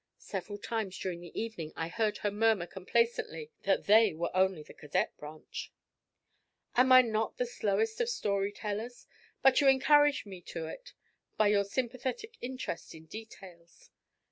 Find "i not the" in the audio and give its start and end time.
6.91-7.45